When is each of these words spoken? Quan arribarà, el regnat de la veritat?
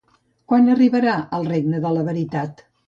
Quan 0.51 0.71
arribarà, 0.77 1.13
el 1.41 1.47
regnat 1.53 1.87
de 1.87 1.95
la 2.01 2.09
veritat? 2.11 2.71